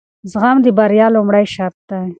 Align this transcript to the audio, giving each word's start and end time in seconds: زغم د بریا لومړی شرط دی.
زغم 0.31 0.57
د 0.65 0.67
بریا 0.77 1.07
لومړی 1.15 1.45
شرط 1.53 1.77
دی. 1.89 2.03